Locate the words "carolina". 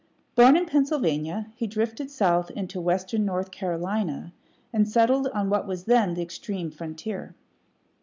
3.51-4.33